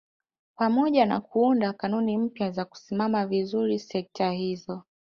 Pamoja 0.55 1.05
na 1.05 1.21
kuunda 1.21 1.73
kanuni 1.73 2.17
mpya 2.17 2.51
za 2.51 2.65
kusimamia 2.65 3.27
vizuri 3.27 3.79
sekta 3.79 4.31
hizo 4.31 4.83